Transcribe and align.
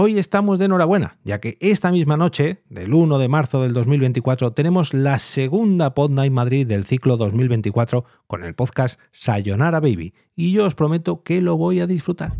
Hoy 0.00 0.16
estamos 0.16 0.60
de 0.60 0.66
enhorabuena, 0.66 1.18
ya 1.24 1.40
que 1.40 1.58
esta 1.58 1.90
misma 1.90 2.16
noche, 2.16 2.62
del 2.68 2.94
1 2.94 3.18
de 3.18 3.26
marzo 3.26 3.62
del 3.62 3.72
2024, 3.72 4.52
tenemos 4.52 4.94
la 4.94 5.18
segunda 5.18 5.92
Pod 5.92 6.12
Night 6.12 6.32
Madrid 6.32 6.68
del 6.68 6.84
ciclo 6.84 7.16
2024 7.16 8.04
con 8.28 8.44
el 8.44 8.54
podcast 8.54 9.00
Sayonara 9.10 9.80
Baby, 9.80 10.14
y 10.36 10.52
yo 10.52 10.66
os 10.66 10.76
prometo 10.76 11.24
que 11.24 11.40
lo 11.40 11.56
voy 11.56 11.80
a 11.80 11.88
disfrutar. 11.88 12.34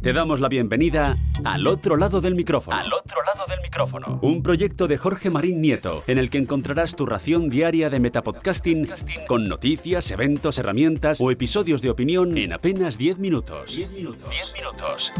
Te 0.00 0.12
damos 0.12 0.38
la 0.38 0.48
bienvenida 0.48 1.16
al 1.42 1.66
otro 1.66 1.96
lado 1.96 2.20
del 2.20 2.36
micrófono. 2.36 2.76
Al 2.76 2.92
otro 2.92 3.18
lado 3.24 3.44
del 3.48 3.60
micrófono. 3.60 4.20
Un 4.22 4.44
proyecto 4.44 4.86
de 4.86 4.96
Jorge 4.96 5.30
Marín 5.30 5.60
Nieto, 5.60 6.04
en 6.06 6.18
el 6.18 6.30
que 6.30 6.38
encontrarás 6.38 6.94
tu 6.94 7.04
ración 7.04 7.50
diaria 7.50 7.90
de 7.90 7.98
metapodcasting 7.98 8.88
con 9.26 9.48
noticias, 9.48 10.12
eventos, 10.12 10.60
herramientas 10.60 11.20
o 11.20 11.32
episodios 11.32 11.82
de 11.82 11.90
opinión 11.90 12.38
en 12.38 12.52
apenas 12.52 12.96
10 12.96 13.18
minutos. 13.18 13.74
10 13.74 13.90
minutos. 13.90 14.30
10 14.30 14.54
minutos. 14.54 15.12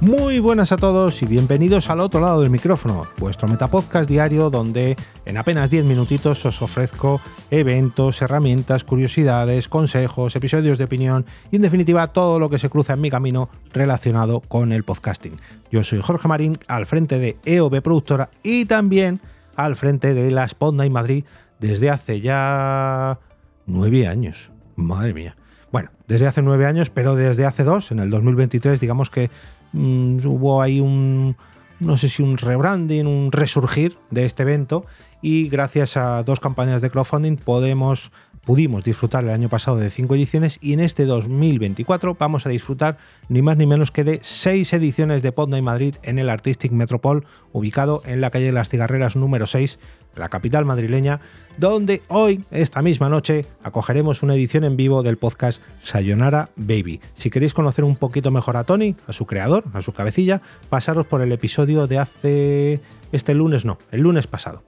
Muy 0.00 0.38
buenas 0.38 0.72
a 0.72 0.78
todos 0.78 1.22
y 1.22 1.26
bienvenidos 1.26 1.90
al 1.90 2.00
otro 2.00 2.22
lado 2.22 2.40
del 2.40 2.48
micrófono, 2.48 3.04
vuestro 3.18 3.48
metapodcast 3.48 4.08
diario 4.08 4.48
donde 4.48 4.96
en 5.26 5.36
apenas 5.36 5.68
10 5.68 5.84
minutitos 5.84 6.46
os 6.46 6.62
ofrezco 6.62 7.20
eventos, 7.50 8.22
herramientas, 8.22 8.82
curiosidades, 8.84 9.68
consejos, 9.68 10.34
episodios 10.34 10.78
de 10.78 10.84
opinión 10.84 11.26
y 11.50 11.56
en 11.56 11.62
definitiva 11.62 12.14
todo 12.14 12.38
lo 12.38 12.48
que 12.48 12.58
se 12.58 12.70
cruza 12.70 12.94
en 12.94 13.02
mi 13.02 13.10
camino 13.10 13.50
relacionado 13.74 14.40
con 14.40 14.72
el 14.72 14.84
podcasting. 14.84 15.36
Yo 15.70 15.84
soy 15.84 16.00
Jorge 16.00 16.28
Marín 16.28 16.58
al 16.66 16.86
frente 16.86 17.18
de 17.18 17.36
EOB 17.44 17.82
Productora 17.82 18.30
y 18.42 18.64
también 18.64 19.20
al 19.54 19.76
frente 19.76 20.14
de 20.14 20.30
la 20.30 20.48
Sponda 20.48 20.86
en 20.86 20.94
Madrid 20.94 21.24
desde 21.58 21.90
hace 21.90 22.22
ya 22.22 23.18
9 23.66 24.08
años. 24.08 24.50
Madre 24.76 25.12
mía. 25.12 25.36
Bueno, 25.72 25.90
desde 26.08 26.26
hace 26.26 26.42
nueve 26.42 26.66
años, 26.66 26.90
pero 26.90 27.14
desde 27.14 27.46
hace 27.46 27.62
dos, 27.62 27.92
en 27.92 28.00
el 28.00 28.10
2023, 28.10 28.80
digamos 28.80 29.08
que 29.08 29.30
Mm, 29.72 30.26
hubo 30.26 30.62
ahí 30.62 30.80
un, 30.80 31.36
no 31.78 31.96
sé 31.96 32.08
si 32.08 32.22
un 32.22 32.36
rebranding, 32.36 33.06
un 33.06 33.32
resurgir 33.32 33.96
de 34.10 34.26
este 34.26 34.42
evento 34.42 34.84
y 35.22 35.48
gracias 35.48 35.96
a 35.96 36.22
dos 36.22 36.40
campañas 36.40 36.80
de 36.80 36.90
crowdfunding 36.90 37.36
podemos, 37.36 38.10
pudimos 38.44 38.84
disfrutar 38.84 39.24
el 39.24 39.30
año 39.30 39.48
pasado 39.48 39.76
de 39.76 39.90
cinco 39.90 40.14
ediciones 40.14 40.58
y 40.60 40.72
en 40.72 40.80
este 40.80 41.04
2024 41.04 42.16
vamos 42.18 42.46
a 42.46 42.48
disfrutar 42.48 42.98
ni 43.28 43.42
más 43.42 43.56
ni 43.56 43.66
menos 43.66 43.90
que 43.90 44.04
de 44.04 44.20
seis 44.22 44.72
ediciones 44.72 45.22
de 45.22 45.32
Podnight 45.32 45.64
Madrid 45.64 45.94
en 46.02 46.18
el 46.18 46.30
Artistic 46.30 46.72
Metropol 46.72 47.26
ubicado 47.52 48.02
en 48.04 48.20
la 48.20 48.30
calle 48.30 48.46
de 48.46 48.52
las 48.52 48.68
Cigarreras 48.68 49.16
número 49.16 49.46
6 49.46 49.78
la 50.16 50.28
capital 50.28 50.64
madrileña, 50.64 51.20
donde 51.56 52.02
hoy, 52.08 52.44
esta 52.50 52.82
misma 52.82 53.08
noche, 53.08 53.46
acogeremos 53.62 54.22
una 54.22 54.34
edición 54.34 54.64
en 54.64 54.76
vivo 54.76 55.02
del 55.02 55.18
podcast 55.18 55.60
Sayonara 55.84 56.50
Baby. 56.56 57.00
Si 57.16 57.30
queréis 57.30 57.54
conocer 57.54 57.84
un 57.84 57.96
poquito 57.96 58.30
mejor 58.30 58.56
a 58.56 58.64
Tony, 58.64 58.96
a 59.06 59.12
su 59.12 59.26
creador, 59.26 59.64
a 59.72 59.82
su 59.82 59.92
cabecilla, 59.92 60.42
pasaros 60.68 61.06
por 61.06 61.22
el 61.22 61.32
episodio 61.32 61.86
de 61.86 61.98
hace... 61.98 62.80
este 63.12 63.34
lunes, 63.34 63.64
no, 63.64 63.78
el 63.92 64.00
lunes 64.00 64.26
pasado. 64.26 64.62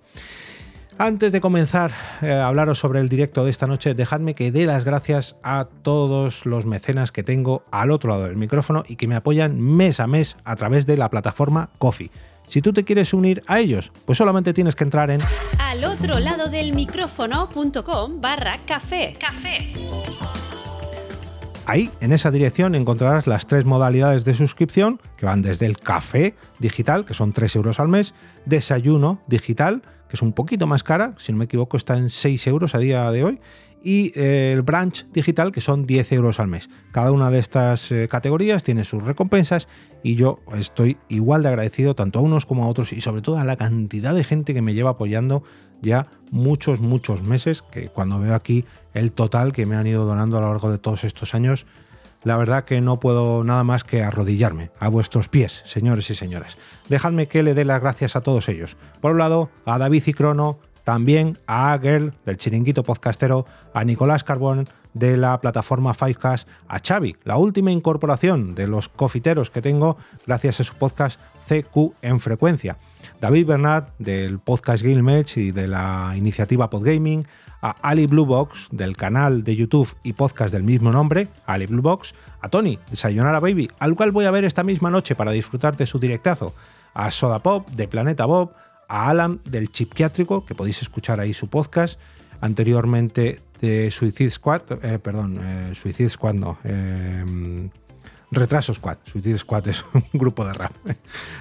Antes 0.98 1.32
de 1.32 1.40
comenzar 1.40 1.90
eh, 2.20 2.30
a 2.30 2.46
hablaros 2.46 2.78
sobre 2.78 3.00
el 3.00 3.08
directo 3.08 3.44
de 3.44 3.50
esta 3.50 3.66
noche, 3.66 3.94
dejadme 3.94 4.34
que 4.34 4.52
dé 4.52 4.66
las 4.66 4.84
gracias 4.84 5.36
a 5.42 5.66
todos 5.82 6.46
los 6.46 6.66
mecenas 6.66 7.12
que 7.12 7.22
tengo 7.22 7.64
al 7.70 7.90
otro 7.90 8.10
lado 8.10 8.24
del 8.24 8.36
micrófono 8.36 8.84
y 8.86 8.96
que 8.96 9.08
me 9.08 9.16
apoyan 9.16 9.60
mes 9.60 10.00
a 10.00 10.06
mes 10.06 10.36
a 10.44 10.54
través 10.56 10.86
de 10.86 10.96
la 10.96 11.10
plataforma 11.10 11.70
Coffee. 11.78 12.10
Si 12.46 12.60
tú 12.60 12.72
te 12.72 12.84
quieres 12.84 13.14
unir 13.14 13.42
a 13.46 13.60
ellos, 13.60 13.90
pues 14.04 14.18
solamente 14.18 14.52
tienes 14.52 14.76
que 14.76 14.84
entrar 14.84 15.10
en 15.10 15.20
al 15.58 15.84
otro 15.84 16.18
lado 16.18 16.48
del 16.48 16.74
micrófono.com 16.74 18.20
barra 18.20 18.58
café. 18.66 19.16
Café. 19.18 19.72
Ahí, 21.64 21.90
en 22.00 22.12
esa 22.12 22.30
dirección, 22.30 22.74
encontrarás 22.74 23.26
las 23.26 23.46
tres 23.46 23.64
modalidades 23.64 24.24
de 24.24 24.34
suscripción, 24.34 25.00
que 25.16 25.26
van 25.26 25.42
desde 25.42 25.66
el 25.66 25.78
café 25.78 26.34
digital, 26.58 27.04
que 27.06 27.14
son 27.14 27.32
3 27.32 27.54
euros 27.56 27.78
al 27.78 27.88
mes, 27.88 28.14
desayuno 28.44 29.22
digital, 29.28 29.82
que 30.12 30.16
es 30.16 30.22
un 30.22 30.34
poquito 30.34 30.66
más 30.66 30.82
cara, 30.82 31.12
si 31.16 31.32
no 31.32 31.38
me 31.38 31.46
equivoco 31.46 31.78
está 31.78 31.96
en 31.96 32.10
6 32.10 32.46
euros 32.48 32.74
a 32.74 32.78
día 32.78 33.10
de 33.10 33.24
hoy, 33.24 33.40
y 33.82 34.12
eh, 34.14 34.52
el 34.52 34.60
branch 34.60 35.06
digital 35.10 35.52
que 35.52 35.62
son 35.62 35.86
10 35.86 36.12
euros 36.12 36.38
al 36.38 36.48
mes. 36.48 36.68
Cada 36.90 37.12
una 37.12 37.30
de 37.30 37.38
estas 37.38 37.90
eh, 37.90 38.08
categorías 38.10 38.62
tiene 38.62 38.84
sus 38.84 39.02
recompensas 39.02 39.68
y 40.02 40.16
yo 40.16 40.40
estoy 40.54 40.98
igual 41.08 41.42
de 41.42 41.48
agradecido 41.48 41.94
tanto 41.94 42.18
a 42.18 42.22
unos 42.22 42.44
como 42.44 42.64
a 42.64 42.68
otros 42.68 42.92
y 42.92 43.00
sobre 43.00 43.22
todo 43.22 43.38
a 43.38 43.44
la 43.44 43.56
cantidad 43.56 44.14
de 44.14 44.22
gente 44.22 44.52
que 44.52 44.60
me 44.60 44.74
lleva 44.74 44.90
apoyando 44.90 45.44
ya 45.80 46.08
muchos, 46.30 46.80
muchos 46.80 47.22
meses, 47.22 47.62
que 47.62 47.88
cuando 47.88 48.20
veo 48.20 48.34
aquí 48.34 48.66
el 48.92 49.12
total 49.12 49.54
que 49.54 49.64
me 49.64 49.76
han 49.76 49.86
ido 49.86 50.04
donando 50.04 50.36
a 50.36 50.42
lo 50.42 50.48
largo 50.48 50.70
de 50.70 50.76
todos 50.76 51.04
estos 51.04 51.34
años, 51.34 51.64
la 52.24 52.36
verdad 52.36 52.64
que 52.64 52.80
no 52.80 53.00
puedo 53.00 53.44
nada 53.44 53.64
más 53.64 53.84
que 53.84 54.02
arrodillarme 54.02 54.70
a 54.78 54.88
vuestros 54.88 55.28
pies, 55.28 55.62
señores 55.64 56.10
y 56.10 56.14
señoras. 56.14 56.56
Dejadme 56.88 57.26
que 57.26 57.42
le 57.42 57.54
dé 57.54 57.64
las 57.64 57.80
gracias 57.80 58.16
a 58.16 58.20
todos 58.20 58.48
ellos. 58.48 58.76
Por 59.00 59.12
un 59.12 59.18
lado, 59.18 59.50
a 59.64 59.78
David 59.78 60.04
y 60.06 60.12
Crono, 60.12 60.58
también 60.84 61.38
a 61.46 61.72
Agel 61.72 62.12
del 62.24 62.36
chiringuito 62.36 62.82
podcastero, 62.82 63.46
a 63.72 63.84
Nicolás 63.84 64.24
Carbón 64.24 64.68
de 64.94 65.16
la 65.16 65.40
plataforma 65.40 65.94
Fivecast, 65.94 66.48
a 66.68 66.78
Xavi, 66.78 67.16
la 67.24 67.36
última 67.38 67.70
incorporación 67.70 68.54
de 68.54 68.66
los 68.66 68.88
cofiteros 68.88 69.50
que 69.50 69.62
tengo 69.62 69.96
gracias 70.26 70.60
a 70.60 70.64
su 70.64 70.74
podcast 70.74 71.18
CQ 71.48 71.94
en 72.02 72.20
frecuencia, 72.20 72.76
David 73.20 73.46
Bernard 73.46 73.86
del 73.98 74.38
podcast 74.38 74.84
Gilmech 74.84 75.36
y 75.36 75.50
de 75.50 75.68
la 75.68 76.12
iniciativa 76.16 76.70
Podgaming, 76.70 77.26
a 77.62 77.76
Ali 77.80 78.06
Bluebox 78.06 78.68
del 78.72 78.96
canal 78.96 79.44
de 79.44 79.56
YouTube 79.56 79.88
y 80.02 80.12
podcast 80.12 80.52
del 80.52 80.64
mismo 80.64 80.92
nombre, 80.92 81.28
Ali 81.46 81.66
Bluebox, 81.66 82.12
a 82.40 82.48
Tony 82.48 82.78
de 82.90 82.96
Sayonara 82.96 83.40
Baby, 83.40 83.70
al 83.78 83.94
cual 83.94 84.10
voy 84.10 84.26
a 84.26 84.30
ver 84.30 84.44
esta 84.44 84.64
misma 84.64 84.90
noche 84.90 85.14
para 85.14 85.30
disfrutar 85.30 85.76
de 85.76 85.86
su 85.86 85.98
directazo, 85.98 86.54
a 86.92 87.10
Soda 87.10 87.38
Pop 87.38 87.68
de 87.70 87.88
Planeta 87.88 88.26
Bob, 88.26 88.52
a 88.88 89.08
Alan 89.08 89.40
del 89.44 89.70
Chipquiátrico, 89.70 90.44
que 90.44 90.54
podéis 90.54 90.82
escuchar 90.82 91.20
ahí 91.20 91.32
su 91.32 91.48
podcast, 91.48 91.98
anteriormente 92.40 93.40
de 93.60 93.90
Suicide 93.92 94.30
Squad, 94.30 94.62
eh, 94.82 94.98
perdón, 94.98 95.38
eh, 95.40 95.72
Suicide 95.74 96.10
Squad 96.10 96.34
no, 96.34 96.58
eh, 96.64 97.70
Retraso 98.32 98.72
Squad, 98.72 98.96
Suicide 99.04 99.38
Squad 99.38 99.68
es 99.68 99.84
un 99.92 100.04
grupo 100.18 100.44
de 100.44 100.54
rap, 100.54 100.72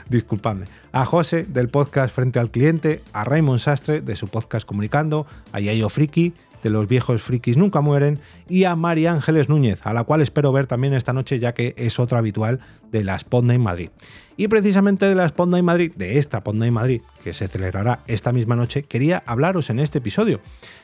disculpadme. 0.09 0.65
A 0.91 1.05
José 1.05 1.45
del 1.45 1.69
podcast 1.69 2.13
Frente 2.13 2.37
al 2.37 2.51
Cliente, 2.51 3.01
a 3.13 3.23
Raymond 3.23 3.59
Sastre 3.59 4.01
de 4.01 4.15
su 4.17 4.27
podcast 4.27 4.67
Comunicando, 4.67 5.25
a 5.53 5.61
Yayo 5.61 5.87
Friki 5.87 6.33
de 6.63 6.69
los 6.69 6.87
viejos 6.87 7.21
frikis 7.21 7.57
nunca 7.57 7.81
mueren, 7.81 8.19
y 8.47 8.65
a 8.65 8.75
María 8.75 9.11
Ángeles 9.11 9.49
Núñez, 9.49 9.79
a 9.85 9.93
la 9.93 10.03
cual 10.03 10.21
espero 10.21 10.51
ver 10.51 10.67
también 10.67 10.93
esta 10.93 11.13
noche, 11.13 11.39
ya 11.39 11.53
que 11.53 11.73
es 11.77 11.99
otra 11.99 12.19
habitual 12.19 12.59
de 12.91 13.03
la 13.03 13.17
Sponda 13.17 13.53
en 13.53 13.61
Madrid. 13.61 13.89
Y 14.37 14.47
precisamente 14.47 15.05
de 15.05 15.15
la 15.15 15.27
Sponda 15.27 15.57
en 15.57 15.65
Madrid, 15.65 15.91
de 15.95 16.19
esta 16.19 16.39
Sponda 16.39 16.67
en 16.67 16.73
Madrid, 16.73 17.01
que 17.23 17.33
se 17.33 17.47
celebrará 17.47 18.01
esta 18.07 18.31
misma 18.31 18.55
noche, 18.55 18.83
quería 18.83 19.23
hablaros 19.25 19.69
en 19.69 19.79
este 19.79 19.99
episodio, 19.99 20.39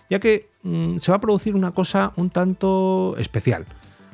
ya 0.09 0.19
que 0.19 0.49
mm, 0.63 0.97
se 0.97 1.11
va 1.11 1.17
a 1.17 1.21
producir 1.21 1.55
una 1.55 1.71
cosa 1.71 2.11
un 2.15 2.29
tanto 2.29 3.15
especial. 3.17 3.65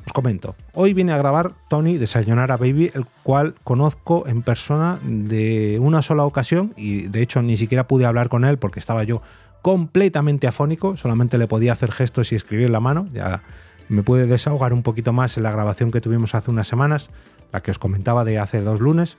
Os 0.06 0.12
comento, 0.12 0.54
hoy 0.74 0.92
viene 0.92 1.12
a 1.12 1.18
grabar 1.18 1.52
Tony 1.68 1.96
de 1.96 2.06
Sayonara 2.06 2.56
Baby, 2.58 2.90
el 2.94 3.06
cual 3.22 3.54
conozco 3.64 4.26
en 4.26 4.42
persona 4.42 5.00
de 5.02 5.78
una 5.80 6.02
sola 6.02 6.24
ocasión 6.24 6.74
y 6.76 7.06
de 7.06 7.22
hecho 7.22 7.40
ni 7.40 7.56
siquiera 7.56 7.88
pude 7.88 8.04
hablar 8.04 8.28
con 8.28 8.44
él 8.44 8.58
porque 8.58 8.80
estaba 8.80 9.04
yo 9.04 9.22
completamente 9.62 10.46
afónico, 10.46 10.98
solamente 10.98 11.38
le 11.38 11.46
podía 11.46 11.72
hacer 11.72 11.90
gestos 11.90 12.32
y 12.32 12.34
escribir 12.34 12.68
la 12.68 12.80
mano, 12.80 13.08
ya 13.14 13.42
me 13.88 14.02
pude 14.02 14.26
desahogar 14.26 14.74
un 14.74 14.82
poquito 14.82 15.14
más 15.14 15.38
en 15.38 15.42
la 15.42 15.50
grabación 15.50 15.90
que 15.90 16.02
tuvimos 16.02 16.34
hace 16.34 16.50
unas 16.50 16.68
semanas, 16.68 17.08
la 17.50 17.62
que 17.62 17.70
os 17.70 17.78
comentaba 17.78 18.24
de 18.24 18.38
hace 18.38 18.60
dos 18.60 18.80
lunes. 18.80 19.16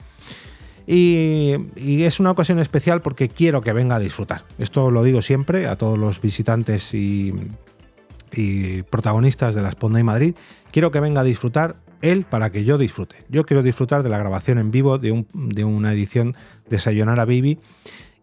Y, 0.87 1.55
es 2.03 2.19
una 2.19 2.29
ocasión 2.29 2.59
especial 2.59 3.01
porque 3.01 3.27
quiero 3.27 3.61
que 3.61 3.73
venga 3.73 3.95
a 3.95 3.99
disfrutar. 3.99 4.43
Esto 4.59 4.91
lo 4.91 5.03
digo 5.03 5.23
siempre 5.23 5.65
a 5.65 5.77
todos 5.77 5.97
los 5.97 6.21
visitantes 6.21 6.93
y, 6.93 7.33
protagonistas 8.89 9.55
de 9.55 9.61
la 9.61 9.71
Sponda 9.71 9.99
y 9.99 10.03
Madrid. 10.03 10.35
Quiero 10.71 10.91
que 10.91 10.99
venga 10.99 11.21
a 11.21 11.23
disfrutar 11.23 11.77
él 12.01 12.25
para 12.29 12.51
que 12.51 12.63
yo 12.63 12.77
disfrute. 12.77 13.25
Yo 13.29 13.45
quiero 13.45 13.63
disfrutar 13.63 14.03
de 14.03 14.09
la 14.09 14.17
grabación 14.17 14.57
en 14.57 14.71
vivo 14.71 14.97
de, 14.97 15.25
de 15.33 15.63
una 15.63 15.93
edición 15.93 16.35
de 16.69 16.79
Sayonara 16.79 17.25
Baby. 17.25 17.59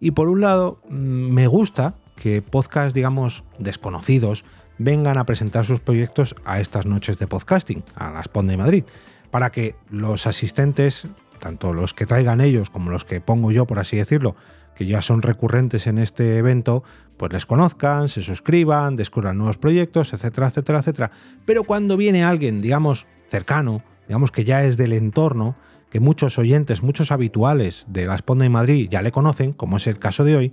Y 0.01 0.13
por 0.13 0.29
un 0.29 0.41
lado, 0.41 0.81
mm, 0.89 0.95
me 0.95 1.47
gusta 1.47 1.95
que 2.17 2.43
podcasts, 2.43 2.95
digamos, 2.95 3.45
desconocidos 3.59 4.45
vengan 4.79 5.19
a 5.19 5.25
presentar 5.25 5.65
sus 5.65 5.81
proyectos 5.81 6.35
a 6.45 6.61
estas 6.61 6.87
noches 6.87 7.19
de 7.19 7.27
podcasting, 7.27 7.85
a 7.95 8.11
las 8.11 8.29
PON 8.29 8.47
de 8.47 8.57
Madrid, 8.57 8.85
para 9.31 9.51
que 9.51 9.75
los 9.91 10.27
asistentes, 10.27 11.07
tanto 11.39 11.73
los 11.73 11.95
que 11.95 12.07
traigan 12.07 12.41
ellos 12.41 12.71
como 12.71 12.91
los 12.91 13.05
que 13.05 13.21
pongo 13.21 13.51
yo, 13.51 13.67
por 13.67 13.79
así 13.79 13.97
decirlo, 13.97 14.35
que 14.75 14.87
ya 14.87 15.03
son 15.03 15.23
recurrentes 15.23 15.87
en 15.87 15.99
este 15.99 16.37
evento, 16.39 16.83
pues 17.17 17.33
les 17.33 17.47
conozcan, 17.47 18.09
se 18.09 18.23
suscriban, 18.23 18.97
descubran 18.97 19.39
nuevos 19.39 19.59
proyectos, 19.59 20.13
etcétera, 20.13 20.49
etcétera, 20.49 20.81
etcétera. 20.81 21.11
Pero 21.45 21.65
cuando 21.65 21.97
viene 21.97 22.25
alguien, 22.25 22.61
digamos, 22.61 23.07
cercano, 23.29 23.83
digamos 24.09 24.31
que 24.31 24.45
ya 24.45 24.65
es 24.65 24.77
del 24.77 24.93
entorno, 24.93 25.57
que 25.91 26.01
muchos 26.01 26.39
oyentes, 26.39 26.83
muchos 26.83 27.13
habituales 27.13 27.85
de 27.87 28.07
la 28.07 28.17
Sponda 28.17 28.47
en 28.47 28.53
Madrid 28.53 28.89
ya 28.91 29.03
le 29.03 29.13
conocen, 29.13 29.53
como 29.53 29.77
es 29.77 29.87
el 29.87 29.99
caso 29.99 30.25
de 30.25 30.37
hoy, 30.37 30.53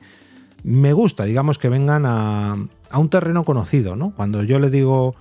me 0.64 0.94
gusta, 0.94 1.24
digamos, 1.24 1.58
que 1.58 1.70
vengan 1.70 2.06
a, 2.06 2.56
un 2.94 3.10
terreno 3.10 3.46
conocido, 3.46 3.96
¿no? 3.96 4.14
Cuando 4.16 4.44
yo 4.44 4.60
le 4.60 4.70
digo 4.70 5.16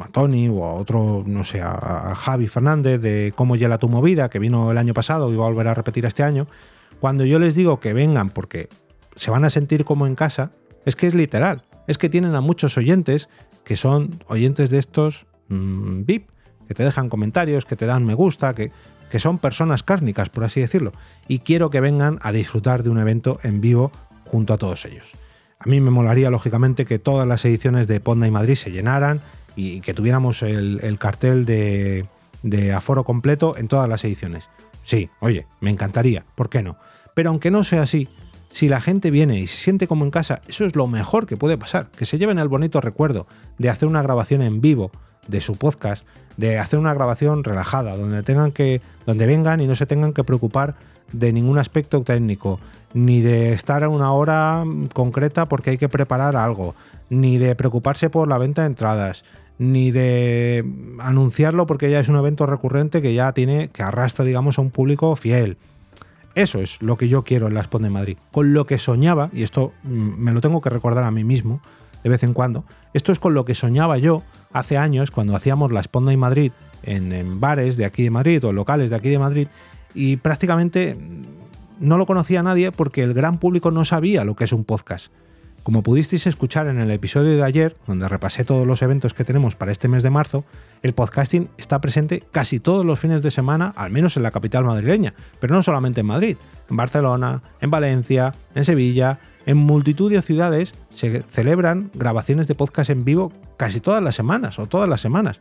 a 0.00 0.08
Tony 0.08 0.48
o 0.48 0.64
a 0.64 0.74
otro, 0.74 1.24
no 1.26 1.44
sé, 1.44 1.62
a, 1.62 2.14
Javi 2.14 2.48
Fernández 2.48 3.00
de 3.00 3.32
Cómo 3.34 3.56
Hiela 3.56 3.78
tu 3.78 3.88
movida, 3.88 4.28
que 4.28 4.38
vino 4.38 4.70
el 4.70 4.78
año 4.78 4.92
pasado 4.92 5.32
y 5.32 5.36
va 5.36 5.46
a 5.46 5.48
volver 5.48 5.68
a 5.68 5.74
repetir 5.74 6.04
este 6.04 6.22
año, 6.22 6.46
cuando 7.00 7.24
yo 7.24 7.38
les 7.38 7.54
digo 7.54 7.80
que 7.80 7.92
vengan 7.92 8.30
porque 8.30 8.68
se 9.14 9.30
van 9.30 9.44
a 9.44 9.50
sentir 9.50 9.84
como 9.84 10.06
en 10.06 10.14
casa, 10.14 10.50
es 10.84 10.96
que 10.96 11.06
es 11.06 11.14
literal. 11.14 11.62
Es 11.86 11.98
que 11.98 12.08
tienen 12.08 12.34
a 12.34 12.40
muchos 12.40 12.76
oyentes 12.76 13.28
que 13.64 13.76
son 13.76 14.22
oyentes 14.28 14.70
de 14.70 14.78
estos 14.78 15.26
mm, 15.48 16.04
VIP, 16.04 16.30
que 16.68 16.74
te 16.74 16.84
dejan 16.84 17.08
comentarios, 17.08 17.64
que 17.64 17.76
te 17.76 17.86
dan 17.86 18.04
me 18.04 18.14
gusta, 18.14 18.54
que, 18.54 18.70
que 19.10 19.18
son 19.18 19.38
personas 19.38 19.82
cárnicas, 19.82 20.30
por 20.30 20.44
así 20.44 20.60
decirlo. 20.60 20.92
Y 21.28 21.40
quiero 21.40 21.70
que 21.70 21.80
vengan 21.80 22.18
a 22.22 22.32
disfrutar 22.32 22.82
de 22.82 22.90
un 22.90 22.98
evento 22.98 23.38
en 23.42 23.60
vivo 23.60 23.92
junto 24.24 24.54
a 24.54 24.58
todos 24.58 24.84
ellos. 24.84 25.12
A 25.58 25.68
mí 25.68 25.80
me 25.80 25.90
molaría, 25.90 26.30
lógicamente, 26.30 26.84
que 26.84 26.98
todas 26.98 27.26
las 27.26 27.44
ediciones 27.44 27.86
de 27.86 28.00
Ponda 28.00 28.26
y 28.26 28.30
Madrid 28.30 28.56
se 28.56 28.70
llenaran 28.70 29.20
y 29.54 29.80
que 29.80 29.94
tuviéramos 29.94 30.42
el, 30.42 30.98
cartel 30.98 31.46
de, 31.46 32.06
de 32.42 32.72
aforo 32.72 33.04
completo 33.04 33.56
en 33.56 33.68
todas 33.68 33.88
las 33.88 34.04
ediciones. 34.04 34.48
Sí, 34.86 35.10
oye, 35.18 35.48
me 35.60 35.70
encantaría, 35.70 36.24
¿por 36.36 36.48
qué 36.48 36.62
no? 36.62 36.76
Pero 37.12 37.30
aunque 37.30 37.50
no 37.50 37.64
sea 37.64 37.82
así, 37.82 38.08
si 38.50 38.68
la 38.68 38.80
gente 38.80 39.10
viene 39.10 39.40
y 39.40 39.48
se 39.48 39.56
siente 39.56 39.88
como 39.88 40.04
en 40.04 40.12
casa, 40.12 40.42
eso 40.46 40.64
es 40.64 40.76
lo 40.76 40.86
mejor 40.86 41.26
que 41.26 41.36
puede 41.36 41.58
pasar, 41.58 41.88
que 41.90 42.06
se 42.06 42.18
lleven 42.18 42.38
el 42.38 42.46
bonito 42.46 42.80
recuerdo 42.80 43.26
de 43.58 43.68
hacer 43.68 43.88
una 43.88 44.00
grabación 44.00 44.42
en 44.42 44.60
vivo 44.60 44.92
de 45.26 45.40
su 45.40 45.56
podcast, 45.56 46.06
de 46.36 46.60
hacer 46.60 46.78
una 46.78 46.94
grabación 46.94 47.42
relajada, 47.42 47.96
donde 47.96 48.22
tengan 48.22 48.52
que 48.52 48.80
donde 49.06 49.26
vengan 49.26 49.60
y 49.60 49.66
no 49.66 49.74
se 49.74 49.86
tengan 49.86 50.12
que 50.12 50.22
preocupar 50.22 50.76
de 51.12 51.32
ningún 51.32 51.58
aspecto 51.58 52.02
técnico, 52.02 52.60
ni 52.94 53.20
de 53.20 53.54
estar 53.54 53.82
a 53.82 53.88
una 53.88 54.12
hora 54.12 54.64
concreta 54.92 55.48
porque 55.48 55.70
hay 55.70 55.78
que 55.78 55.88
preparar 55.88 56.36
algo, 56.36 56.76
ni 57.10 57.38
de 57.38 57.56
preocuparse 57.56 58.08
por 58.08 58.28
la 58.28 58.38
venta 58.38 58.62
de 58.62 58.68
entradas, 58.68 59.24
ni 59.58 59.90
de 59.90 60.64
anunciarlo 60.98 61.66
porque 61.66 61.90
ya 61.90 62.00
es 62.00 62.08
un 62.08 62.16
evento 62.16 62.46
recurrente 62.46 63.02
que 63.02 63.14
ya 63.14 63.32
tiene, 63.32 63.68
que 63.68 63.82
arrastra, 63.82 64.24
digamos, 64.24 64.58
a 64.58 64.62
un 64.62 64.70
público 64.70 65.14
fiel. 65.16 65.56
Eso 66.34 66.60
es 66.60 66.82
lo 66.82 66.98
que 66.98 67.08
yo 67.08 67.24
quiero 67.24 67.46
en 67.46 67.54
la 67.54 67.62
Spond 67.62 67.84
de 67.84 67.90
Madrid. 67.90 68.18
Con 68.30 68.52
lo 68.52 68.66
que 68.66 68.78
soñaba, 68.78 69.30
y 69.32 69.42
esto 69.42 69.72
mm, 69.84 70.18
me 70.18 70.32
lo 70.32 70.40
tengo 70.40 70.60
que 70.60 70.68
recordar 70.68 71.04
a 71.04 71.10
mí 71.10 71.24
mismo 71.24 71.60
de 72.02 72.10
vez 72.10 72.22
en 72.22 72.34
cuando, 72.34 72.64
esto 72.92 73.10
es 73.10 73.18
con 73.18 73.34
lo 73.34 73.44
que 73.44 73.54
soñaba 73.54 73.98
yo 73.98 74.22
hace 74.52 74.76
años 74.76 75.10
cuando 75.10 75.34
hacíamos 75.34 75.72
la 75.72 75.82
Sponda 75.82 76.12
en 76.12 76.18
Madrid 76.18 76.52
en, 76.82 77.12
en 77.12 77.40
bares 77.40 77.76
de 77.76 77.84
aquí 77.84 78.04
de 78.04 78.10
Madrid 78.10 78.44
o 78.44 78.52
locales 78.52 78.90
de 78.90 78.96
aquí 78.96 79.08
de 79.08 79.18
Madrid 79.18 79.48
y 79.94 80.16
prácticamente 80.16 80.96
no 81.80 81.98
lo 81.98 82.06
conocía 82.06 82.42
nadie 82.42 82.70
porque 82.70 83.02
el 83.02 83.14
gran 83.14 83.38
público 83.38 83.70
no 83.70 83.84
sabía 83.84 84.24
lo 84.24 84.36
que 84.36 84.44
es 84.44 84.52
un 84.52 84.64
podcast. 84.64 85.10
Como 85.66 85.82
pudisteis 85.82 86.28
escuchar 86.28 86.68
en 86.68 86.78
el 86.78 86.92
episodio 86.92 87.36
de 87.36 87.42
ayer, 87.42 87.76
donde 87.88 88.08
repasé 88.08 88.44
todos 88.44 88.64
los 88.64 88.82
eventos 88.82 89.14
que 89.14 89.24
tenemos 89.24 89.56
para 89.56 89.72
este 89.72 89.88
mes 89.88 90.04
de 90.04 90.10
marzo, 90.10 90.44
el 90.80 90.94
podcasting 90.94 91.48
está 91.58 91.80
presente 91.80 92.22
casi 92.30 92.60
todos 92.60 92.86
los 92.86 93.00
fines 93.00 93.20
de 93.20 93.32
semana, 93.32 93.74
al 93.74 93.90
menos 93.90 94.16
en 94.16 94.22
la 94.22 94.30
capital 94.30 94.64
madrileña, 94.64 95.14
pero 95.40 95.56
no 95.56 95.64
solamente 95.64 96.02
en 96.02 96.06
Madrid, 96.06 96.36
en 96.70 96.76
Barcelona, 96.76 97.42
en 97.60 97.72
Valencia, 97.72 98.32
en 98.54 98.64
Sevilla, 98.64 99.18
en 99.44 99.56
multitud 99.56 100.08
de 100.08 100.22
ciudades 100.22 100.72
se 100.90 101.22
celebran 101.22 101.90
grabaciones 101.94 102.46
de 102.46 102.54
podcast 102.54 102.90
en 102.90 103.04
vivo 103.04 103.32
casi 103.56 103.80
todas 103.80 104.04
las 104.04 104.14
semanas 104.14 104.60
o 104.60 104.68
todas 104.68 104.88
las 104.88 105.00
semanas. 105.00 105.40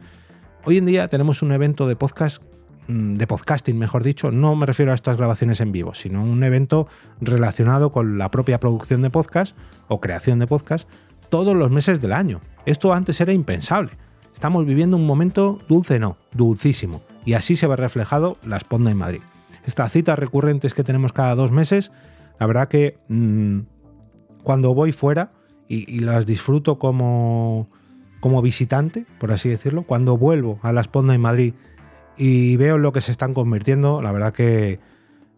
Hoy 0.64 0.80
en 0.80 0.88
día 0.88 1.08
tenemos 1.08 1.44
un 1.44 1.52
evento 1.52 1.88
de 1.88 1.98
podcast 1.98 2.42
de 2.88 3.28
podcasting, 3.28 3.78
mejor 3.78 4.04
dicho, 4.04 4.32
no 4.32 4.56
me 4.56 4.66
refiero 4.66 4.92
a 4.92 4.96
estas 4.96 5.18
grabaciones 5.18 5.60
en 5.60 5.72
vivo, 5.72 5.94
sino 5.96 6.24
un 6.24 6.44
evento 6.44 6.88
relacionado 7.20 7.92
con 7.92 8.18
la 8.18 8.30
propia 8.32 8.60
producción 8.60 9.02
de 9.02 9.10
podcast 9.10 9.56
o 9.88 10.00
creación 10.00 10.40
de 10.40 10.48
podcast 10.48 10.88
todos 11.30 11.56
los 11.56 11.72
meses 11.72 12.02
del 12.02 12.14
año. 12.14 12.42
Esto 12.66 12.94
antes 12.94 13.20
era 13.22 13.34
impensable. 13.34 13.92
Estamos 14.34 14.66
viviendo 14.66 14.98
un 14.98 15.06
momento 15.06 15.60
dulce, 15.68 15.98
no, 15.98 16.18
dulcísimo, 16.34 17.02
y 17.26 17.34
así 17.34 17.56
se 17.56 17.68
ve 17.68 17.76
reflejado 17.76 18.38
la 18.46 18.60
Sponda 18.60 18.92
en 18.92 18.98
Madrid. 18.98 19.22
Estas 19.66 19.92
citas 19.92 20.20
recurrentes 20.20 20.74
que 20.74 20.84
tenemos 20.84 21.14
cada 21.14 21.36
dos 21.36 21.52
meses, 21.52 21.92
la 22.40 22.46
verdad 22.46 22.68
que 22.68 22.98
mm, 23.08 23.60
cuando 24.44 24.76
voy 24.76 24.92
fuera 24.92 25.32
y, 25.68 26.00
las 26.00 26.28
disfruto 26.28 26.78
como, 26.78 27.70
como 28.20 28.44
visitante, 28.44 29.06
por 29.20 29.32
así 29.32 29.50
decirlo, 29.50 29.84
cuando 29.84 30.18
vuelvo 30.18 30.60
a 30.62 30.72
la 30.72 30.84
Sponda 30.84 31.16
en 31.16 31.22
Madrid 31.22 31.54
y 32.18 32.56
veo 32.58 32.78
lo 32.78 32.94
que 32.94 33.02
se 33.02 33.12
están 33.12 33.34
convirtiendo, 33.34 34.02
la 34.02 34.12
verdad 34.12 34.34
que 34.34 34.80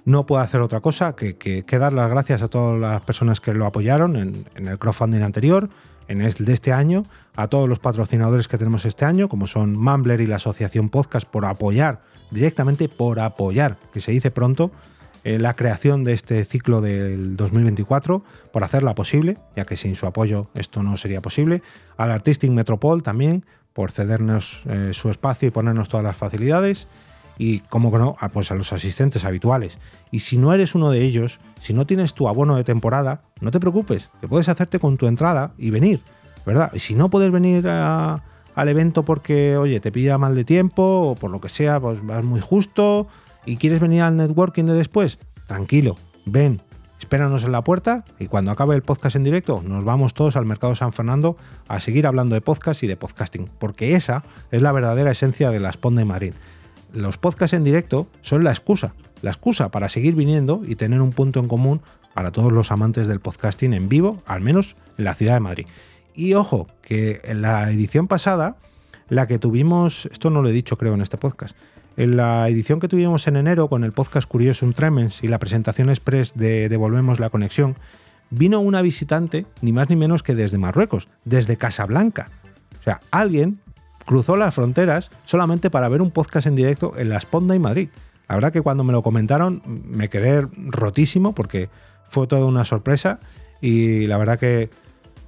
no 0.05 0.25
puedo 0.25 0.41
hacer 0.41 0.61
otra 0.61 0.79
cosa 0.79 1.15
que, 1.15 1.65
dar 1.69 1.91
las 1.91 2.09
gracias 2.09 2.41
a 2.41 2.47
todas 2.47 2.79
las 2.79 3.01
personas 3.01 3.41
que 3.41 3.53
lo 3.53 3.65
apoyaron 3.65 4.15
en, 4.15 4.45
el 4.55 4.79
crowdfunding 4.79 5.21
anterior, 5.21 5.69
en 6.07 6.21
el 6.21 6.33
de 6.33 6.53
este 6.53 6.71
año, 6.71 7.03
a 7.35 7.49
todos 7.49 7.67
los 7.67 7.79
patrocinadores 7.79 8.47
que 8.47 8.57
tenemos 8.57 8.85
este 8.85 9.03
año, 9.03 9.27
como 9.27 9.47
son 9.47 9.77
Mumbler 9.77 10.21
y 10.21 10.25
la 10.25 10.37
Asociación 10.37 10.89
Podcast, 10.89 11.27
por 11.27 11.45
apoyar, 11.45 12.01
directamente 12.31 12.87
por 12.87 13.19
apoyar, 13.19 13.75
que 13.91 13.99
se 13.99 14.13
dice 14.13 14.31
pronto, 14.31 14.71
eh, 15.25 15.39
la 15.39 15.55
creación 15.55 16.05
de 16.05 16.13
este 16.13 16.45
ciclo 16.45 16.79
del 16.79 17.35
2024, 17.35 18.23
por 18.53 18.63
hacerla 18.63 18.95
posible, 18.95 19.37
ya 19.57 19.65
que 19.65 19.75
sin 19.75 19.95
su 19.95 20.05
apoyo 20.05 20.47
esto 20.55 20.83
no 20.83 20.95
sería 20.95 21.21
posible, 21.21 21.61
al 21.97 22.11
Artistic 22.11 22.49
Metropol 22.49 23.03
también, 23.03 23.43
por 23.77 23.91
cedernos 23.91 24.61
eh, 24.65 24.89
su 24.91 25.11
espacio 25.11 25.47
y 25.47 25.51
ponernos 25.51 25.87
todas 25.87 26.03
las 26.03 26.17
facilidades. 26.17 26.87
Y, 27.37 27.59
como 27.59 27.91
que 27.91 27.99
no, 27.99 28.15
pues 28.33 28.49
a 28.49 28.55
los 28.55 28.73
asistentes 28.73 29.23
habituales. 29.23 29.77
Y 30.09 30.21
si 30.21 30.39
no 30.39 30.51
eres 30.51 30.73
uno 30.73 30.89
de 30.89 31.03
ellos, 31.03 31.39
si 31.61 31.75
no 31.75 31.85
tienes 31.85 32.15
tu 32.15 32.27
abono 32.27 32.55
de 32.55 32.63
temporada, 32.63 33.21
no 33.39 33.51
te 33.51 33.59
preocupes, 33.59 34.09
que 34.19 34.27
puedes 34.27 34.49
hacerte 34.49 34.79
con 34.79 34.97
tu 34.97 35.05
entrada 35.05 35.53
y 35.59 35.69
venir, 35.69 36.01
¿verdad? 36.43 36.71
Y 36.73 36.79
si 36.79 36.95
no 36.95 37.11
puedes 37.11 37.29
venir 37.29 37.67
al 37.67 38.23
evento 38.67 39.05
porque, 39.05 39.57
oye, 39.57 39.79
te 39.79 39.91
pilla 39.91 40.17
mal 40.17 40.33
de 40.33 40.43
tiempo 40.43 41.11
o 41.11 41.13
por 41.13 41.29
lo 41.29 41.39
que 41.39 41.49
sea, 41.49 41.79
pues 41.79 42.03
vas 42.03 42.23
muy 42.23 42.39
justo 42.39 43.05
y 43.45 43.57
quieres 43.57 43.79
venir 43.79 44.01
al 44.01 44.17
networking 44.17 44.63
de 44.63 44.73
después, 44.73 45.19
tranquilo, 45.45 45.97
ven, 46.25 46.63
Espéranos 46.99 47.43
en 47.43 47.51
la 47.51 47.63
puerta 47.63 48.05
y 48.19 48.27
cuando 48.27 48.51
acabe 48.51 48.75
el 48.75 48.81
podcast 48.81 49.15
en 49.15 49.23
directo 49.23 49.61
nos 49.65 49.85
vamos 49.85 50.13
todos 50.13 50.35
al 50.35 50.45
Mercado 50.45 50.75
San 50.75 50.93
Fernando 50.93 51.37
a 51.67 51.79
seguir 51.79 52.07
hablando 52.07 52.33
de 52.33 52.41
podcast 52.41 52.83
y 52.83 52.87
de 52.87 52.97
podcasting, 52.97 53.49
porque 53.59 53.95
esa 53.95 54.23
es 54.51 54.61
la 54.61 54.71
verdadera 54.71 55.11
esencia 55.11 55.51
de 55.51 55.59
la 55.59 55.71
Sponda 55.71 56.03
Madrid. 56.05 56.33
Los 56.93 57.17
podcasts 57.17 57.53
en 57.53 57.63
directo 57.63 58.07
son 58.21 58.43
la 58.43 58.49
excusa, 58.49 58.93
la 59.21 59.31
excusa 59.31 59.69
para 59.69 59.89
seguir 59.89 60.15
viniendo 60.15 60.63
y 60.65 60.75
tener 60.75 61.01
un 61.01 61.11
punto 61.11 61.39
en 61.39 61.47
común 61.47 61.81
para 62.13 62.31
todos 62.31 62.51
los 62.51 62.71
amantes 62.71 63.07
del 63.07 63.19
podcasting 63.19 63.73
en 63.73 63.89
vivo, 63.89 64.23
al 64.25 64.41
menos 64.41 64.75
en 64.97 65.05
la 65.05 65.13
ciudad 65.13 65.35
de 65.35 65.39
Madrid. 65.39 65.67
Y 66.15 66.33
ojo, 66.33 66.65
que 66.81 67.21
en 67.25 67.43
la 67.43 67.69
edición 67.69 68.07
pasada, 68.07 68.57
la 69.07 69.27
que 69.27 69.37
tuvimos, 69.37 70.07
esto 70.11 70.31
no 70.31 70.41
lo 70.41 70.49
he 70.49 70.53
dicho 70.53 70.77
creo 70.77 70.95
en 70.95 71.01
este 71.01 71.17
podcast, 71.17 71.55
en 71.97 72.15
la 72.15 72.47
edición 72.47 72.79
que 72.79 72.87
tuvimos 72.87 73.27
en 73.27 73.35
enero 73.35 73.67
con 73.67 73.83
el 73.83 73.91
podcast 73.91 74.29
Curioso 74.29 74.65
un 74.65 74.73
Tremens 74.73 75.23
y 75.23 75.27
la 75.27 75.39
presentación 75.39 75.89
express 75.89 76.31
de 76.35 76.69
Devolvemos 76.69 77.19
la 77.19 77.31
Conexión, 77.31 77.75
vino 78.29 78.59
una 78.59 78.83
visitante 78.83 79.47
ni 79.61 79.73
más 79.73 79.89
ni 79.89 79.95
menos 79.95 80.21
que 80.21 80.35
desde 80.35 80.59
Marruecos, 80.59 81.07
desde 81.25 81.57
Casablanca. 81.57 82.29
O 82.79 82.83
sea, 82.83 83.01
alguien 83.09 83.59
cruzó 84.05 84.37
las 84.37 84.53
fronteras 84.53 85.09
solamente 85.25 85.71
para 85.71 85.89
ver 85.89 86.03
un 86.03 86.11
podcast 86.11 86.45
en 86.45 86.55
directo 86.55 86.93
en 86.97 87.09
La 87.09 87.17
Esponda 87.17 87.55
y 87.55 87.59
Madrid. 87.59 87.89
La 88.29 88.35
verdad 88.35 88.53
que 88.53 88.61
cuando 88.61 88.83
me 88.83 88.93
lo 88.93 89.01
comentaron 89.01 89.63
me 89.65 90.09
quedé 90.09 90.47
rotísimo 90.67 91.33
porque 91.33 91.69
fue 92.09 92.27
toda 92.27 92.45
una 92.45 92.63
sorpresa 92.63 93.19
y 93.59 94.05
la 94.05 94.17
verdad 94.17 94.37
que 94.37 94.69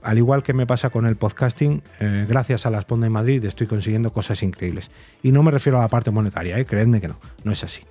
al 0.02 0.18
igual 0.18 0.44
que 0.44 0.54
me 0.54 0.66
pasa 0.66 0.90
con 0.90 1.06
el 1.06 1.16
podcasting, 1.16 1.82
eh, 2.00 2.26
gracias 2.28 2.66
a 2.66 2.70
la 2.70 2.82
Sponda 2.82 3.08
en 3.08 3.14
Madrid 3.14 3.44
estoy 3.46 3.68
consiguiendo 3.68 4.12
cosas 4.12 4.44
increíbles. 4.44 4.90
Y 5.24 5.32
no 5.32 5.44
me 5.44 5.52
refiero 5.52 5.78
a 5.80 5.82
la 5.82 5.88
parte 5.88 6.12
monetaria, 6.12 6.58
eh, 6.58 6.66
creedme 6.66 7.02
que 7.02 7.08
no, 7.08 7.20
no 7.44 7.52
es 7.52 7.64
así. 7.64 7.82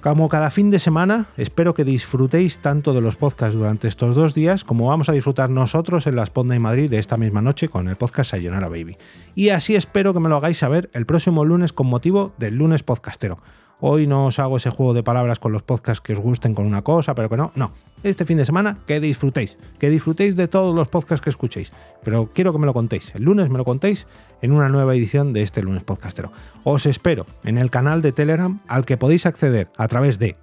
Como 0.00 0.28
cada 0.28 0.52
fin 0.52 0.70
de 0.70 0.78
semana, 0.78 1.26
espero 1.36 1.74
que 1.74 1.84
disfrutéis 1.84 2.58
tanto 2.58 2.94
de 2.94 3.00
los 3.00 3.16
podcasts 3.16 3.56
durante 3.56 3.88
estos 3.88 4.14
dos 4.14 4.32
días 4.32 4.62
como 4.62 4.86
vamos 4.86 5.08
a 5.08 5.12
disfrutar 5.12 5.50
nosotros 5.50 6.06
en 6.06 6.14
la 6.14 6.24
Sponda 6.24 6.54
en 6.54 6.62
Madrid 6.62 6.88
de 6.88 7.00
esta 7.00 7.16
misma 7.16 7.42
noche 7.42 7.68
con 7.68 7.88
el 7.88 7.96
podcast 7.96 8.30
Sayonara 8.30 8.68
Baby. 8.68 8.96
Y 9.34 9.48
así 9.48 9.74
espero 9.74 10.14
que 10.14 10.20
me 10.20 10.28
lo 10.28 10.36
hagáis 10.36 10.58
saber 10.58 10.88
el 10.92 11.04
próximo 11.04 11.44
lunes 11.44 11.72
con 11.72 11.88
motivo 11.88 12.32
del 12.38 12.54
lunes 12.54 12.84
podcastero. 12.84 13.40
Hoy 13.80 14.06
no 14.08 14.26
os 14.26 14.38
hago 14.40 14.56
ese 14.56 14.70
juego 14.70 14.92
de 14.92 15.04
palabras 15.04 15.38
con 15.38 15.52
los 15.52 15.62
podcasts 15.62 16.00
que 16.00 16.12
os 16.12 16.18
gusten 16.18 16.54
con 16.54 16.66
una 16.66 16.82
cosa, 16.82 17.14
pero 17.14 17.28
que 17.28 17.36
no. 17.36 17.52
No. 17.54 17.72
Este 18.02 18.24
fin 18.24 18.36
de 18.36 18.44
semana 18.44 18.78
que 18.86 19.00
disfrutéis. 19.00 19.56
Que 19.78 19.88
disfrutéis 19.88 20.34
de 20.36 20.48
todos 20.48 20.74
los 20.74 20.88
podcasts 20.88 21.22
que 21.22 21.30
escuchéis. 21.30 21.72
Pero 22.02 22.30
quiero 22.32 22.52
que 22.52 22.58
me 22.58 22.66
lo 22.66 22.74
contéis. 22.74 23.14
El 23.14 23.24
lunes 23.24 23.50
me 23.50 23.58
lo 23.58 23.64
contéis 23.64 24.06
en 24.42 24.52
una 24.52 24.68
nueva 24.68 24.94
edición 24.94 25.32
de 25.32 25.42
este 25.42 25.62
lunes 25.62 25.84
podcastero. 25.84 26.32
Os 26.64 26.86
espero 26.86 27.26
en 27.44 27.58
el 27.58 27.70
canal 27.70 28.02
de 28.02 28.12
Telegram 28.12 28.60
al 28.66 28.84
que 28.84 28.96
podéis 28.96 29.26
acceder 29.26 29.70
a 29.76 29.86
través 29.86 30.18
de 30.18 30.36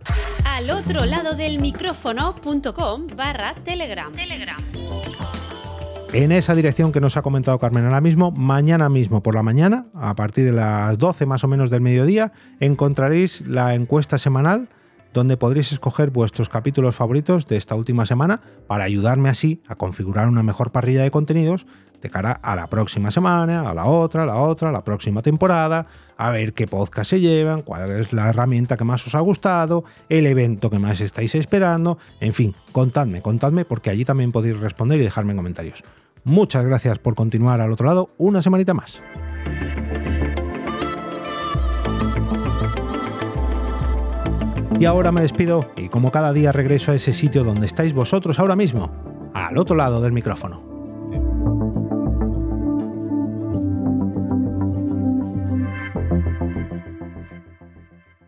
al 0.46 0.70
otro 0.70 1.06
lado 1.06 1.36
del 1.36 1.60
micrófono.com 1.60 3.08
barra 3.18 3.56
Telegram. 3.66 4.14
Telegram 4.14 4.58
en 6.24 6.32
esa 6.32 6.56
dirección 6.56 6.94
que 6.94 7.02
nos 7.02 7.18
ha 7.18 7.22
comentado 7.22 7.60
Carmen 7.60 7.84
ahora 7.84 8.00
mismo, 8.00 8.32
mañana 8.32 8.88
mismo 8.88 9.22
por 9.22 9.36
la 9.36 9.44
mañana, 9.44 9.88
a 9.94 10.16
partir 10.16 10.46
de 10.46 10.54
las 10.54 10.98
12 10.98 11.26
más 11.26 11.44
o 11.44 11.50
menos 11.50 11.70
del 11.70 11.82
mediodía, 11.82 12.32
encontraréis 12.62 13.46
la 13.46 13.76
encuesta 13.76 14.18
semanal 14.18 14.70
donde 15.14 15.36
podréis 15.36 15.74
escoger 15.74 16.12
vuestros 16.12 16.48
capítulos 16.48 16.96
favoritos 16.96 17.48
de 17.48 17.58
esta 17.58 17.76
última 17.76 18.06
semana 18.06 18.40
para 18.66 18.86
ayudarme 18.86 19.28
así 19.28 19.62
a 19.68 19.76
configurar 19.76 20.30
una 20.30 20.42
mejor 20.42 20.72
parrilla 20.72 21.04
de 21.04 21.12
contenidos 21.12 21.66
de 22.02 22.10
cara 22.10 22.32
a 22.32 22.56
la 22.56 22.68
próxima 22.68 23.12
semana, 23.12 23.70
a 23.70 23.74
la 23.74 23.86
otra, 23.86 24.24
a 24.24 24.26
la 24.26 24.36
otra, 24.36 24.70
a 24.70 24.72
la 24.72 24.86
próxima 24.86 25.22
temporada, 25.22 25.88
a 26.16 26.30
ver 26.30 26.54
qué 26.54 26.66
podcast 26.66 27.10
se 27.10 27.20
llevan, 27.20 27.62
cuál 27.62 27.92
es 27.92 28.14
la 28.14 28.30
herramienta 28.30 28.78
que 28.78 28.86
más 28.86 29.06
os 29.06 29.16
ha 29.16 29.20
gustado, 29.20 29.84
el 30.08 30.28
evento 30.28 30.70
que 30.70 30.80
más 30.80 31.02
estáis 31.02 31.36
esperando, 31.36 31.98
en 32.22 32.32
fin, 32.32 32.56
contadme, 32.72 33.22
contadme 33.22 33.66
porque 33.66 33.90
allí 33.90 34.06
también 34.06 34.32
podéis 34.32 34.58
responder 34.60 35.02
y 35.02 35.04
dejarme 35.04 35.32
en 35.32 35.38
comentarios. 35.38 35.84
Muchas 36.26 36.66
gracias 36.66 36.98
por 36.98 37.14
continuar 37.14 37.62
al 37.62 37.72
otro 37.72 37.86
lado 37.86 38.10
una 38.18 38.42
semanita 38.42 38.74
más. 38.74 39.00
Y 44.80 44.86
ahora 44.86 45.12
me 45.12 45.22
despido 45.22 45.60
y 45.78 45.88
como 45.88 46.10
cada 46.10 46.34
día 46.34 46.52
regreso 46.52 46.92
a 46.92 46.96
ese 46.96 47.14
sitio 47.14 47.44
donde 47.44 47.68
estáis 47.68 47.94
vosotros 47.94 48.40
ahora 48.40 48.56
mismo, 48.56 48.92
al 49.36 49.60
otro 49.60 49.76
lado 49.76 50.02
del 50.02 50.14
micrófono. 50.14 50.75